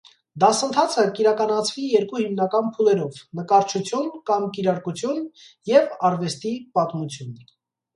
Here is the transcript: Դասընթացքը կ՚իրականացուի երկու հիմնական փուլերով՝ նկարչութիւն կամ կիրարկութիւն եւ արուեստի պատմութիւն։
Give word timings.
Դասընթացքը 0.43 1.03
կ՚իրականացուի 1.19 1.85
երկու 1.91 2.23
հիմնական 2.23 2.73
փուլերով՝ 2.79 3.21
նկարչութիւն 3.43 4.11
կամ 4.33 4.51
կիրարկութիւն 4.59 5.25
եւ 5.77 5.97
արուեստի 6.13 6.61
պատմութիւն։ 6.79 7.43